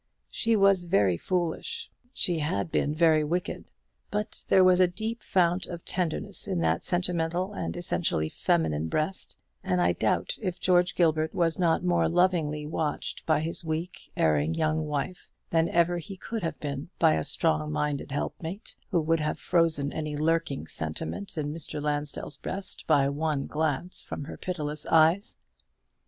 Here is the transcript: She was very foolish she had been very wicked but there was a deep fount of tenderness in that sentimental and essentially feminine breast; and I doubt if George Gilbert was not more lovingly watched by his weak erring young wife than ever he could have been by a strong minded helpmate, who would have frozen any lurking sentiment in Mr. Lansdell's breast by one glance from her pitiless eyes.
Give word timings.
She 0.31 0.55
was 0.55 0.85
very 0.85 1.15
foolish 1.15 1.91
she 2.11 2.39
had 2.39 2.71
been 2.71 2.91
very 2.95 3.23
wicked 3.23 3.69
but 4.09 4.45
there 4.47 4.63
was 4.63 4.79
a 4.81 4.87
deep 4.87 5.21
fount 5.21 5.67
of 5.67 5.85
tenderness 5.85 6.47
in 6.47 6.59
that 6.61 6.81
sentimental 6.81 7.53
and 7.53 7.77
essentially 7.77 8.27
feminine 8.27 8.87
breast; 8.87 9.37
and 9.63 9.79
I 9.79 9.93
doubt 9.93 10.39
if 10.41 10.59
George 10.59 10.95
Gilbert 10.95 11.35
was 11.35 11.59
not 11.59 11.83
more 11.83 12.09
lovingly 12.09 12.65
watched 12.65 13.23
by 13.27 13.41
his 13.41 13.63
weak 13.63 14.11
erring 14.17 14.55
young 14.55 14.87
wife 14.87 15.29
than 15.51 15.69
ever 15.69 15.99
he 15.99 16.17
could 16.17 16.41
have 16.41 16.59
been 16.59 16.89
by 16.97 17.13
a 17.13 17.23
strong 17.23 17.71
minded 17.71 18.11
helpmate, 18.11 18.75
who 18.89 18.99
would 19.01 19.19
have 19.19 19.37
frozen 19.37 19.93
any 19.93 20.17
lurking 20.17 20.65
sentiment 20.65 21.37
in 21.37 21.53
Mr. 21.53 21.79
Lansdell's 21.79 22.37
breast 22.37 22.87
by 22.87 23.07
one 23.07 23.43
glance 23.43 24.01
from 24.01 24.23
her 24.23 24.35
pitiless 24.35 24.87
eyes. 24.87 25.37